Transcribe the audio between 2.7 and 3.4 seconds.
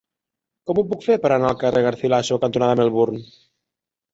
Melbourne?